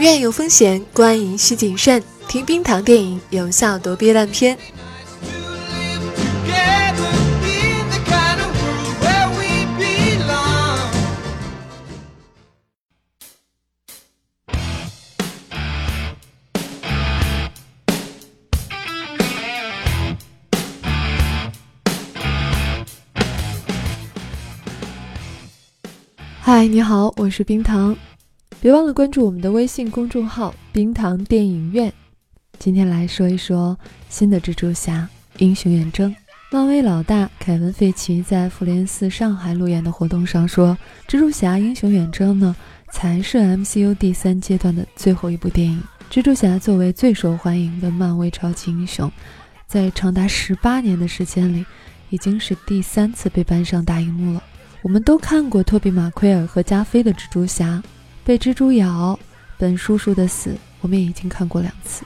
[0.00, 2.02] 影院有风险，观影需谨慎。
[2.26, 4.56] 听冰糖电影，有效躲避烂片。
[26.40, 27.94] 嗨，你好，我是冰糖，
[28.62, 31.90] 别忘了关注我们的微信公众号“冰糖电影院”。
[32.60, 33.78] 今天来说一说
[34.10, 36.14] 新的蜘蛛侠英雄远征。
[36.52, 40.76] 漫威老大凯文·费奇在复联四上海路演的活动上说
[41.08, 42.54] ：“蜘蛛侠英雄远征呢，
[42.92, 45.82] 才是 MCU 第三阶段的最后一部电影。
[46.10, 49.10] 蜘蛛侠作为最受欢迎的漫威超级英雄，
[49.66, 51.64] 在长达十八年的时间里，
[52.10, 54.42] 已经是第三次被搬上大荧幕了。
[54.82, 57.82] 我们都看过托比·马奎尔和加菲的蜘蛛侠
[58.30, 59.18] 被蜘蛛咬，
[59.58, 62.04] 本叔叔的死，我们也已经看过两次。”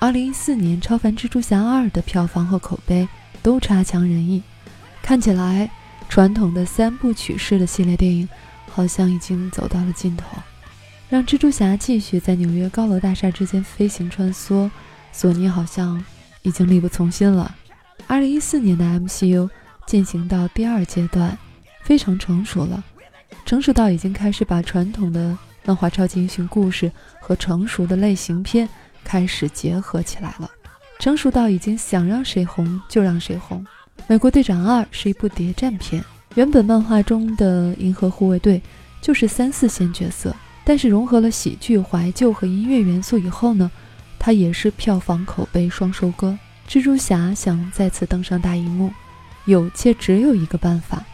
[0.00, 3.06] 二零一四年《超凡蜘蛛侠二》的票房和口碑
[3.42, 4.42] 都差强人意，
[5.02, 5.70] 看起来
[6.08, 8.26] 传统的三部曲式的系列电影
[8.70, 10.24] 好像已经走到了尽头。
[11.10, 14.70] 让蜘蛛侠继续在纽约高楼大厦之间飞行穿梭，
[15.12, 16.02] 索尼好像
[16.40, 17.54] 已经力不从心了。
[18.06, 19.50] 二零一四年的 MCU
[19.86, 21.36] 进行到第二阶段，
[21.82, 22.82] 非常成熟了，
[23.44, 25.36] 成熟到已经开始把传统的
[25.66, 28.66] 漫画超级英雄故事和成熟的类型片。
[29.04, 30.50] 开始结合起来了，
[30.98, 33.64] 成熟到已经想让谁红就让谁红。
[34.08, 38.60] 《美国队长二》是一部谍战片，原本漫画中的银河护卫队
[39.00, 43.70] 就是三四线角色，但是融合了喜剧、怀旧和音乐元素以后呢，
[44.18, 46.36] 它也是票房口碑双收割。
[46.68, 48.92] 蜘蛛侠想再次登上大荧幕，
[49.44, 51.04] 有且只有一个办法，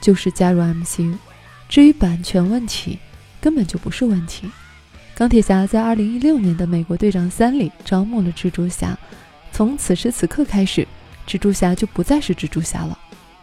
[0.00, 1.14] 就是加入 MCU。
[1.68, 2.98] 至于版权问题，
[3.42, 4.48] 根本就不是问题。
[5.14, 8.96] 钢铁侠在二零一六年的《美国队长三》里招募了蜘蛛侠，
[9.52, 10.86] 从此时此刻开始，
[11.26, 12.98] 蜘蛛侠就不再是蜘蛛侠了，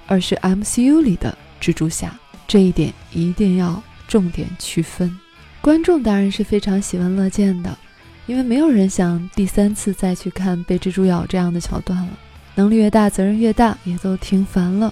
[0.08, 2.18] 而是 MCU 里的蜘蛛侠。
[2.48, 5.16] 这一点一定要重点区分。
[5.62, 7.78] 观众当然是非常喜闻乐见的，
[8.26, 12.10] 因为没有人想第三次再去看被蜘蛛咬这样的桥段了。
[12.56, 14.92] 能力越大，责任越大，也都听烦了。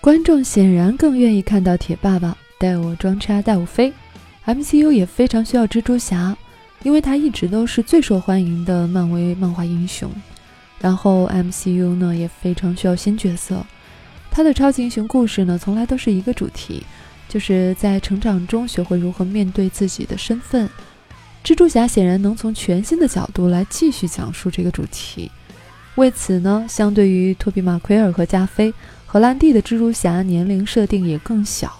[0.00, 3.92] 观众显然更愿意看到铁爸爸带我装叉带我飞。
[4.48, 6.34] MCU 也非常需要蜘蛛侠，
[6.82, 10.10] 因为他一直都是最受欢迎的漫威漫画英雄。
[10.80, 13.62] 然后 MCU 呢也非常需要新角色，
[14.30, 16.82] 他的超级英雄故事呢从来都是一个主题，
[17.28, 20.66] 就是在成长中学会如何面对自己的身份。
[21.44, 25.30] 蜘蛛侠显然能从全新的角度来继续讲述这个主题。
[25.96, 28.72] 为此呢，相对于托比马奎尔和加菲，
[29.04, 31.70] 荷兰弟的蜘蛛侠年龄设定也更小，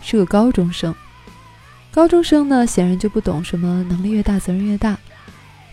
[0.00, 0.94] 是个高中生。
[1.94, 4.98] 高中生呢，显然就不懂什么能力越大责任越大。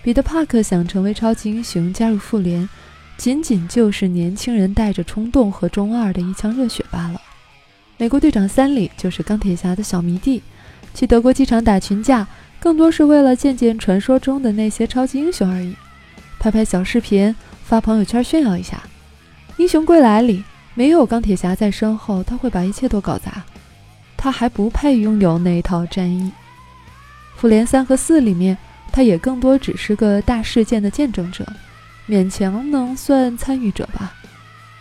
[0.03, 2.69] 彼得·帕克想成为超级英雄，加入复联，
[3.17, 7.19] 仅仅就是年轻人带着冲动和中二的一腔热血罢了。
[7.97, 10.43] 美国队长三里就是钢铁侠的小迷弟，
[10.93, 12.27] 去德国机场打群架，
[12.59, 15.75] 更多是为了见见传说中的那些超级英雄而已，
[16.37, 18.83] 拍拍小视频发朋友圈炫耀一下。
[19.57, 20.43] 英雄归来里
[20.75, 23.43] 没有钢铁侠在身后，他会把一切都搞砸。
[24.21, 26.31] 他还不配拥有那套战衣。
[27.35, 28.55] 复联三和四里面，
[28.91, 31.43] 他也更多只是个大事件的见证者，
[32.07, 34.13] 勉强能算参与者吧。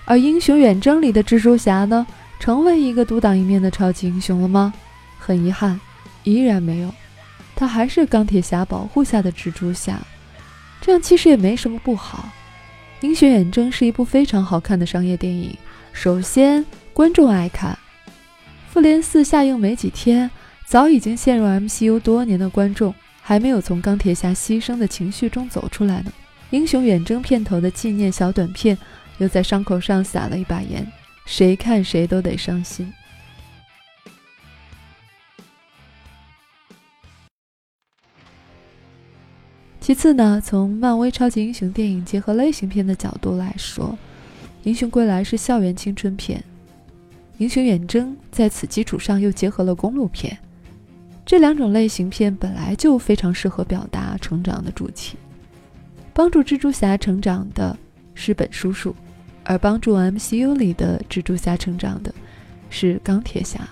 [0.04, 2.06] 而英雄远征里的蜘蛛侠呢，
[2.38, 4.74] 成为一个独当一面的超级英雄了吗？
[5.18, 5.80] 很遗憾，
[6.24, 6.92] 依然没有。
[7.56, 9.98] 他还是钢铁侠保护下的蜘蛛侠，
[10.82, 12.28] 这样其实也没什么不好。
[13.00, 15.56] 英雄远征是一部非常好看的商业电影，
[15.94, 16.62] 首先
[16.92, 17.78] 观众爱看。
[18.72, 20.31] 复联四下映没几天，
[20.64, 26.12] 早已经陷入 MCU 多年的观众还没有从钢铁侠牺牲的情绪中走出来呢。
[26.50, 28.78] 英雄远征片头的纪念小短片
[29.19, 30.86] 又在伤口上撒了一把盐，
[31.26, 32.92] 谁看谁都得伤心。
[39.81, 43.87] 其次呢，从漫威超级英雄电影结合类型片的角度来说，
[44.62, 46.44] 《英雄归来》是校园青春片。
[47.40, 50.37] 英雄远征在此基础上又结合了公路片，
[51.25, 55.16] 这两种类型片本来就非常适合表达成长的主题。
[56.12, 57.75] 帮助蜘蛛侠成长的
[58.12, 58.94] 是本叔叔，
[59.42, 62.12] 而帮助 MCU 里的蜘蛛侠成长的
[62.69, 63.66] 是钢铁侠。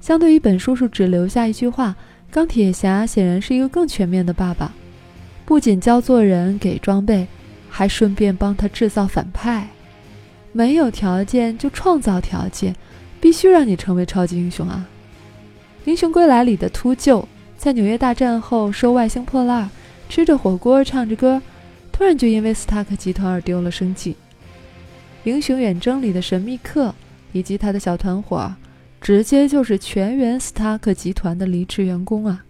[0.00, 1.94] 相对于本叔叔只留下一句话，
[2.32, 4.74] 钢铁侠显然是一个更全面的爸爸，
[5.44, 7.28] 不仅教做人、给装备，
[7.70, 9.68] 还顺便帮他制造反派。
[10.56, 12.74] 没有条件就创造条件，
[13.20, 14.88] 必须让你成为超级英雄啊！
[15.84, 17.26] 英雄归来里的秃鹫，
[17.58, 19.68] 在纽约大战后收外星破烂，
[20.08, 21.42] 吃着火锅唱着歌，
[21.92, 24.12] 突然就因为斯塔克集团而丢了生计。
[25.24, 26.94] 《英雄远征》里的神秘客
[27.32, 28.50] 以及他的小团伙，
[28.98, 32.46] 直接就是全员斯塔克集团的离职员工啊！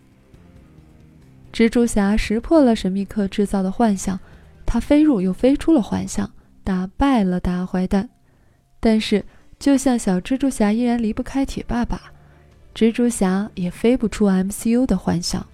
[1.52, 4.20] 蜘蛛侠识破了神秘客制造的幻象，
[4.64, 6.30] 他飞入又飞出了幻象，
[6.66, 8.08] 打败了大坏蛋。
[8.80, 9.24] 但是，
[9.56, 12.12] 就像小蜘蛛侠依然离不开铁爸爸。
[12.74, 15.46] 蜘蛛侠也飞不出 MCU 的幻想。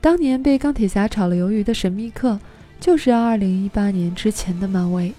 [0.00, 2.38] 当年被钢铁侠炒了鱿鱼的神秘客，
[2.78, 5.12] 就是2018年之前的漫威。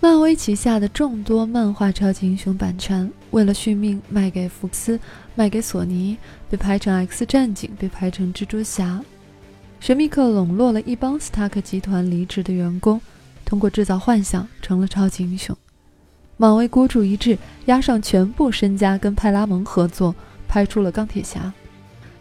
[0.00, 5.00] 漫威旗下的众多漫画超级英雄版权，为了续命卖给福斯，
[5.34, 6.18] 卖给索尼，
[6.50, 9.02] 被拍成 X 战警，被拍成蜘蛛侠。
[9.80, 13.00] 神秘客笼络了一帮斯塔克集团离职的员工，
[13.52, 15.54] 通过制造幻想成了超级英雄。
[16.38, 20.14] 漫威孤注一掷，押上全部身家跟派拉蒙合作。
[20.48, 21.52] 拍出了钢铁侠，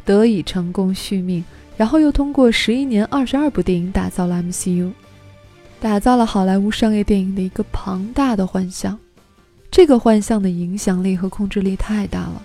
[0.04, 1.42] 得以成功续命，
[1.78, 4.92] 然后又通过十一年二十二部电影打造了 MCU，
[5.80, 9.00] 打造了好莱坞商业电影的一个庞大的幻象。
[9.70, 12.42] 这个幻象的影响力和控制力太大了，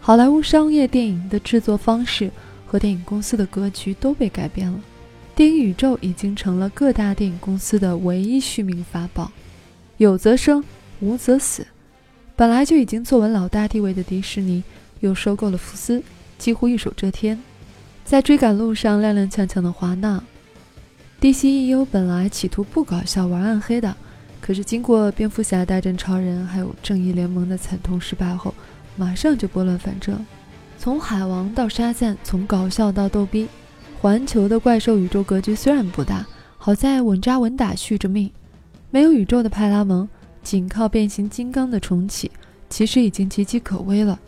[0.00, 2.28] 好莱坞商业电影的制作方式
[2.66, 4.80] 和电影公司的格局都被改变了。
[5.36, 9.30] 电影宇宙已经成了各大电影公司的唯一续命法宝，
[9.98, 10.64] 有则生，
[11.00, 11.66] 无则死。
[12.34, 14.64] 本来就已经坐稳老大地位的迪士尼。
[15.00, 16.02] 又收购了福斯，
[16.38, 17.38] 几乎一手遮天，
[18.02, 20.24] 在追赶路上踉踉跄跄的华纳。
[21.20, 23.94] DCEU 本来企图不搞笑玩暗黑的，
[24.40, 28.54] 可是经过蝙蝠侠大战超人还有正义联盟的惨痛失败后，
[28.96, 30.24] 马上就拨乱反正，
[30.78, 33.46] 从海王到沙赞，从搞笑到逗逼。
[34.00, 36.24] 环球的怪兽宇宙格局虽然不大，
[36.58, 38.30] 好在稳扎稳打续着命。
[38.90, 40.08] 没有宇宙的派拉蒙，
[40.42, 42.30] 仅靠变形金刚的重启，
[42.68, 44.18] 其实已经岌岌可危了。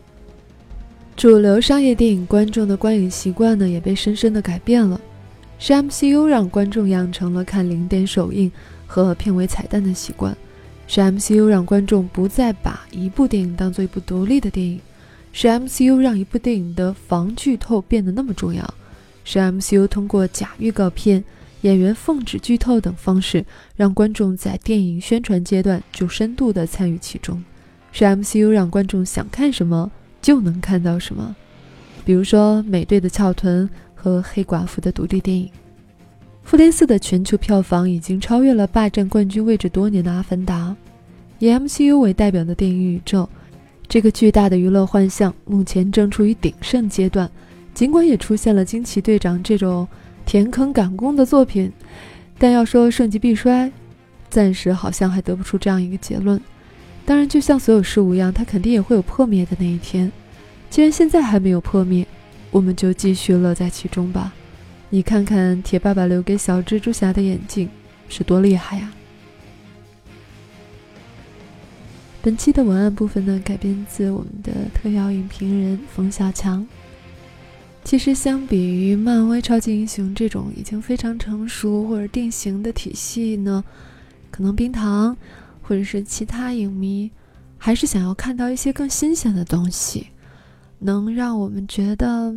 [1.15, 4.99] 主流商业电影观众的观影习惯呢，也被深深的改变了。
[5.59, 8.51] 是 MCU 让观众养成了看零点首映
[8.87, 10.35] 和片尾彩蛋的习惯，
[10.87, 14.79] 是 MCU 让观众不再把一部电影当做一部独立的电影，
[15.31, 18.73] 是 MCU 让一部电影的防剧透变得那么重要，
[19.31, 21.23] 是 MCU 通过假预告片、
[21.61, 23.45] 演员奉旨剧透等方式，
[23.75, 27.43] 让观众在电影宣传阶段就深度的参与其中，
[27.91, 29.91] 是 MCU 让观众想看什么。
[30.19, 31.35] 就能看到什么，
[32.03, 35.45] 比如说美队的翘臀和黑寡妇的独立电影，
[36.43, 40.69] 《复联四》的全球票房已经超越了霸占冠军位置多年的《阿凡达》。
[41.37, 43.29] 以 MCU 为代表的电影宇宙，
[43.87, 47.29] 这个巨大的娱乐幻象目前正处于鼎盛阶段。
[47.79, 49.87] 尽管也出现了惊奇队长这种
[50.25, 51.71] 填坑赶工的作品，
[52.37, 53.71] 但要说盛极必衰，
[54.29, 56.41] 暂时好像还得不出这样一个结论。
[57.05, 60.11] 当然，就像所有事物一样，它肯定也会有破灭的那一天。
[60.69, 62.05] 既然现在还没有破灭，
[62.51, 64.33] 我们就继续乐在其中吧。
[64.89, 67.69] 你看看铁爸爸留给小蜘蛛侠的眼镜
[68.09, 68.91] 是多厉害呀！
[72.21, 76.67] 本期的文案部分呢，改编自我们的特邀影评人冯小强。
[77.89, 83.63] 其实，相比于漫威超级英雄这种已经非常成熟或者定型的体系呢，
[84.29, 85.17] 可能冰糖。
[85.63, 87.09] 或者是其他影迷，
[87.57, 90.05] 还是想要看到一些更新鲜的东西，
[90.77, 92.35] 能让我们觉得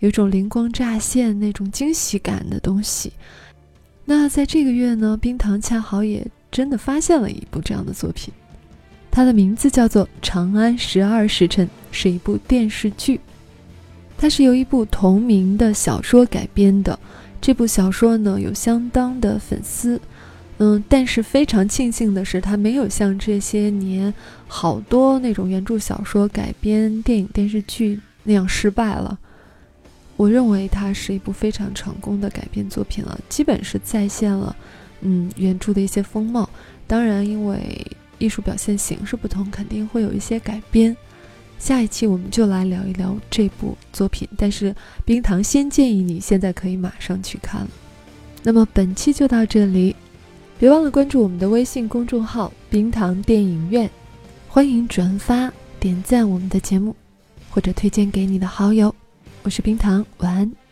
[0.00, 3.12] 有种灵光乍现、那种惊喜感的东西。
[4.04, 8.34] 那在这个月呢，冰糖恰好也真的发现了一部这样的作品，
[9.12, 13.20] 它的名字叫做《长安十二时辰》，是一部电视剧，
[14.16, 16.98] 它是由一部同名的小说改编的。
[17.40, 20.00] 这部小说呢，有相当的粉丝。
[20.58, 24.14] 嗯，但是非常庆幸的是，它没有像这些年
[24.46, 29.18] 好多那种原著小说改编电影电视剧那样失败了。
[30.16, 34.54] 我认为它是一部非常成功的改编作品了，基本是再现了
[35.00, 36.48] 嗯原著的一些风貌。
[36.86, 37.84] 当然，因为
[38.18, 40.96] 艺术表现形式不同，肯定会有一些改编。
[41.58, 44.28] 下一期我们就来聊一聊这部作品。
[44.36, 47.68] 但是冰糖先建议你现在可以马上去看了。
[48.42, 49.94] 那么本期就到这里。
[50.56, 53.90] 别忘了关注我们的微信公众号“冰糖电影院”，
[54.48, 56.94] 欢迎转发、点赞我们的节目，
[57.50, 58.94] 或者推荐给你的好友。
[59.42, 60.63] 我是冰糖，晚安。